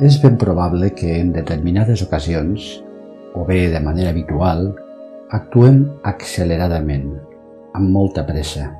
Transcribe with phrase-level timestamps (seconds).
[0.00, 2.80] és ben probable que en determinades ocasions,
[3.36, 4.70] o bé de manera habitual,
[5.28, 7.10] actuem acceleradament,
[7.76, 8.70] amb molta pressa.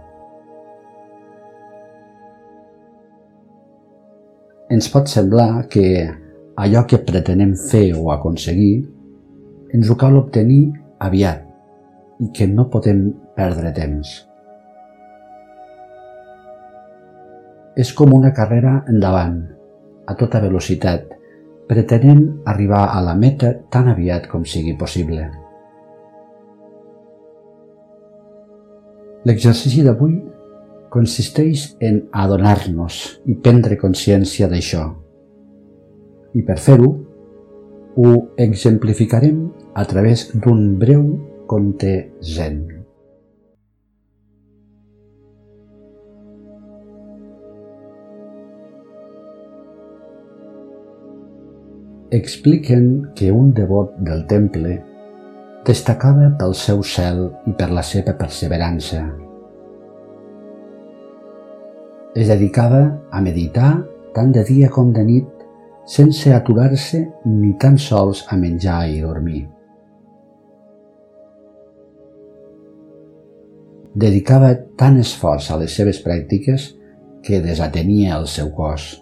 [4.73, 5.85] Ens pot semblar que
[6.57, 8.81] allò que pretenem fer o aconseguir
[9.77, 10.73] ens ho cal obtenir
[11.05, 11.45] aviat
[12.25, 14.17] i que no podem perdre temps.
[17.77, 19.43] És com una carrera endavant,
[20.11, 21.07] a tota velocitat,
[21.71, 25.29] pretenent arribar a la meta tan aviat com sigui possible.
[29.29, 30.17] L'exercici d'avui
[30.91, 32.99] consisteix en adonar-nos
[33.31, 34.89] i prendre consciència d'això.
[36.35, 36.91] I per fer-ho,
[38.01, 41.07] ho exemplificarem a través d'un breu
[41.51, 42.80] conte zen.
[52.11, 54.81] Expliquen que un devot del temple
[55.67, 59.05] destacava pel seu cel i per la seva perseverança.
[62.19, 62.81] Es dedicava
[63.15, 63.77] a meditar
[64.17, 65.45] tant de dia com de nit
[65.87, 69.45] sense aturar-se ni tan sols a menjar i dormir.
[73.95, 76.73] Dedicava tant esforç a les seves pràctiques
[77.23, 78.97] que desatenia el seu cos.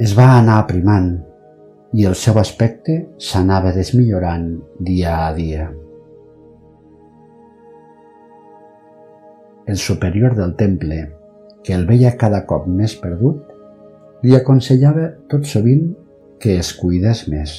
[0.00, 1.12] Es va anar aprimant
[1.92, 4.46] i el seu aspecte s'anava desmillorant
[4.80, 5.66] dia a dia.
[9.68, 11.02] El superior del temple,
[11.62, 13.44] que el veia cada cop més perdut,
[14.24, 15.92] li aconsellava tot sovint
[16.40, 17.54] que es cuidés més.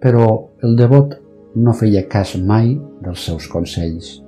[0.00, 0.26] Però
[0.62, 1.18] el devot
[1.56, 4.21] no feia cas mai dels seus consells.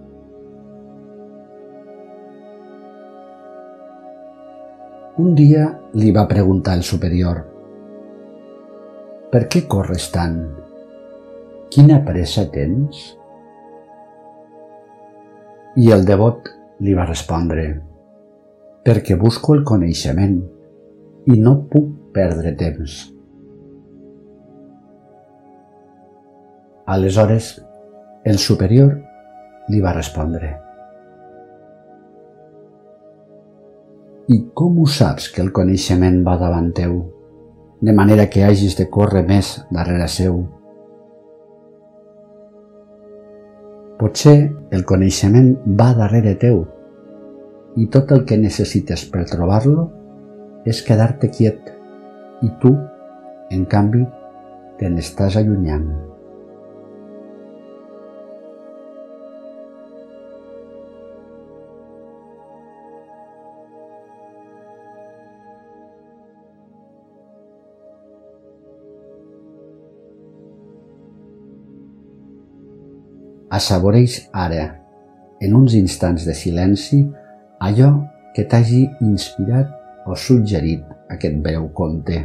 [5.15, 7.37] Un dia li va preguntar el superior
[9.31, 10.41] «Per què corres tant?
[11.71, 13.05] Quina pressa tens?»
[15.79, 16.51] I el devot
[16.83, 17.69] li va respondre
[18.83, 20.35] «Perquè busco el coneixement
[21.31, 22.99] i no puc perdre temps».
[26.91, 27.55] Aleshores,
[28.27, 28.99] el superior
[29.71, 30.57] li va respondre
[34.25, 36.95] I com ho saps que el coneixement va davant teu,
[37.85, 40.39] de manera que hagis de córrer més darrere seu?
[44.01, 44.39] Potser
[44.73, 46.63] el coneixement va darrere teu
[47.77, 49.91] i tot el que necessites per trobar-lo
[50.65, 51.69] és quedar-te quiet
[52.49, 52.73] i tu,
[53.53, 54.07] en canvi,
[54.81, 55.91] te n'estàs allunyant.
[73.55, 74.65] Assaboreix ara,
[75.41, 77.05] en uns instants de silenci,
[77.63, 77.91] allò
[78.35, 80.83] que t'hagi inspirat o suggerit
[81.15, 82.19] aquest breu conte.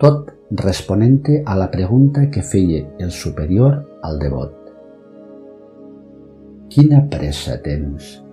[0.00, 0.30] Tot
[0.62, 4.54] responent-te a la pregunta que feia el superior al devot.
[6.72, 8.27] Quina pressa tens?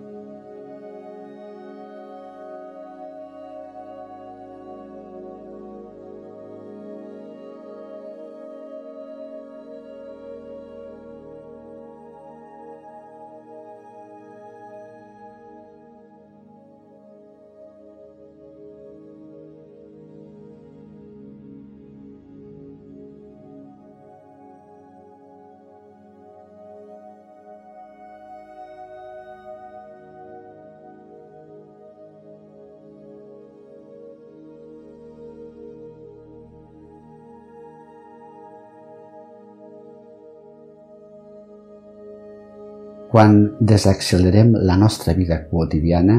[43.16, 46.18] Quan desaccelerem la nostra vida quotidiana,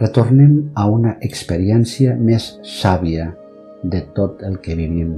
[0.00, 3.26] retornem a una experiència més sàvia
[3.84, 5.10] de tot el que vivim.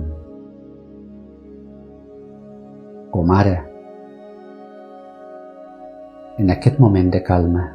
[3.14, 3.54] Com ara,
[6.42, 7.68] en aquest moment de calma,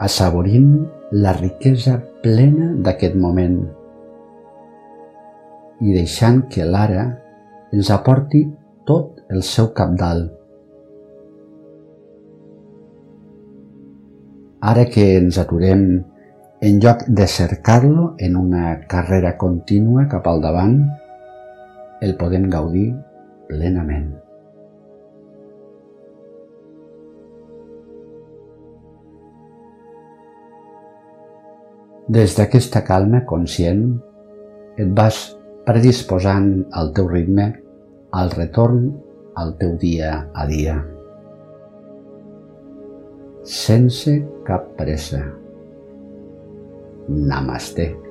[0.00, 0.74] assaborint
[1.12, 3.64] la riquesa plena d'aquest moment.
[5.84, 7.10] I deixant que l'ara
[7.76, 8.46] ens aporti
[8.88, 10.40] tot el seu capdalt
[14.62, 15.86] Ara que ens aturem,
[16.62, 20.76] en lloc de cercar-lo en una carrera contínua cap al davant,
[22.00, 22.92] el podem gaudir
[23.48, 24.12] plenament.
[32.12, 33.84] Des d'aquesta calma conscient
[34.78, 35.24] et vas
[35.66, 37.50] predisposant al teu ritme
[38.12, 38.90] al retorn
[39.34, 40.91] al teu dia a dia.
[43.42, 45.22] Sense cap pressa.
[47.08, 48.01] Namaste.